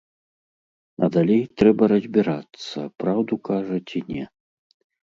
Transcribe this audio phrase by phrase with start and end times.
[1.03, 4.25] А далей трэба разбірацца, праўду кажа ці не.